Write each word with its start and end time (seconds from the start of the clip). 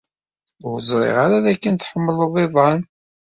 Ur 0.67 0.77
ẓriɣ 0.89 1.17
ara 1.25 1.45
dakken 1.45 1.75
tḥemmled 1.75 2.33
iḍan. 2.45 2.81